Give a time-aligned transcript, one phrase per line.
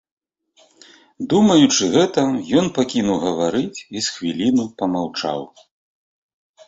[1.33, 2.23] Думаючы гэта,
[2.61, 5.41] ён пакінуў гаварыць і з хвіліну памаўчаў.